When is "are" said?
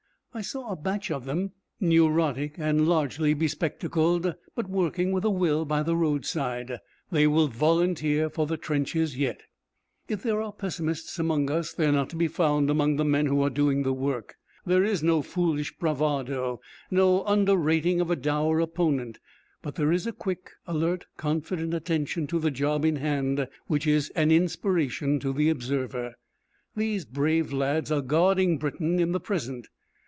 10.41-10.53, 11.87-11.91, 13.43-13.49, 27.91-28.01